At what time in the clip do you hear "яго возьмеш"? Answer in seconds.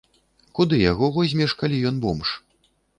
0.91-1.57